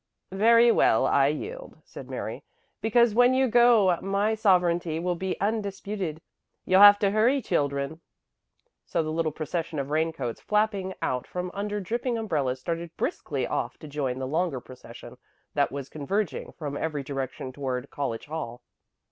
[0.31, 2.43] "Very well, I yield," said Mary,
[2.81, 6.23] "because when you go my sovereignty will be undisputed.
[6.65, 8.01] You'll have to hurry, children."
[8.83, 13.45] So the little procession of rain coats flapping out from under dripping umbrellas started briskly
[13.45, 15.17] off to join the longer procession
[15.53, 18.63] that was converging from every direction toward College Hall.